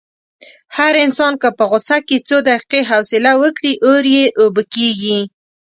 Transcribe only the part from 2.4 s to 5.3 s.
دقیقې حوصله وکړي، اور یې اوبه کېږي.